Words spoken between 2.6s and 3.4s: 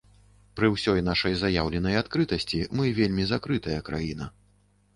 мы вельмі